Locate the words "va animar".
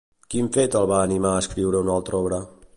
0.93-1.35